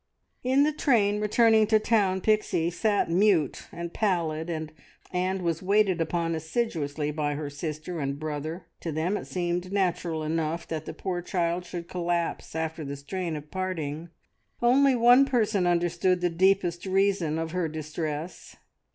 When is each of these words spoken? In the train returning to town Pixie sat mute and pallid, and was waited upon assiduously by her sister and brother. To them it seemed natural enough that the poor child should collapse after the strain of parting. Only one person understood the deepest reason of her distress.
In 0.43 0.63
the 0.63 0.71
train 0.73 1.21
returning 1.21 1.67
to 1.67 1.77
town 1.77 2.21
Pixie 2.21 2.71
sat 2.71 3.07
mute 3.07 3.67
and 3.71 3.93
pallid, 3.93 4.49
and 4.49 5.41
was 5.43 5.61
waited 5.61 6.01
upon 6.01 6.33
assiduously 6.33 7.11
by 7.11 7.35
her 7.35 7.51
sister 7.51 7.99
and 7.99 8.17
brother. 8.17 8.65
To 8.79 8.91
them 8.91 9.15
it 9.15 9.25
seemed 9.27 9.71
natural 9.71 10.23
enough 10.23 10.67
that 10.69 10.85
the 10.85 10.93
poor 10.95 11.21
child 11.21 11.65
should 11.65 11.87
collapse 11.87 12.55
after 12.55 12.83
the 12.83 12.95
strain 12.95 13.35
of 13.35 13.51
parting. 13.51 14.09
Only 14.59 14.95
one 14.95 15.23
person 15.23 15.67
understood 15.67 16.21
the 16.21 16.31
deepest 16.31 16.87
reason 16.87 17.37
of 17.37 17.51
her 17.51 17.67
distress. 17.67 18.55